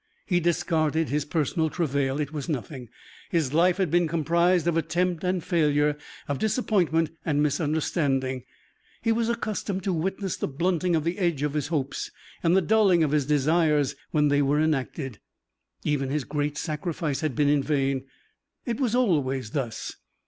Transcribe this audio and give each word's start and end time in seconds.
He 0.25 0.39
discarded 0.39 1.09
his 1.09 1.25
personal 1.25 1.69
travail. 1.69 2.19
It 2.19 2.33
was 2.33 2.49
nothing. 2.49 2.89
His 3.29 3.53
life 3.53 3.77
had 3.77 3.91
been 3.91 4.07
comprised 4.07 4.65
of 4.65 4.75
attempt 4.75 5.23
and 5.23 5.43
failure, 5.43 5.95
of 6.27 6.39
disappointment 6.39 7.11
and 7.23 7.43
misunderstanding; 7.43 8.43
he 9.03 9.11
was 9.11 9.29
accustomed 9.29 9.83
to 9.83 9.93
witness 9.93 10.37
the 10.37 10.47
blunting 10.47 10.95
of 10.95 11.03
the 11.03 11.19
edge 11.19 11.43
of 11.43 11.53
his 11.53 11.67
hopes 11.67 12.09
and 12.41 12.57
the 12.57 12.63
dulling 12.63 13.03
of 13.03 13.11
his 13.11 13.27
desires 13.27 13.95
when 14.09 14.29
they 14.29 14.41
were 14.41 14.59
enacted. 14.59 15.19
Even 15.83 16.09
his 16.09 16.23
great 16.23 16.57
sacrifice 16.57 17.21
had 17.21 17.35
been 17.35 17.61
vain. 17.61 18.05
It 18.65 18.79
was 18.79 18.95
always 18.95 19.51
thus. 19.51 19.97